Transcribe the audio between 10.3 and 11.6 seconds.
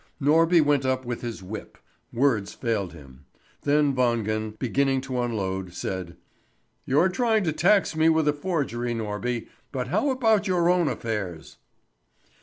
your own affairs?"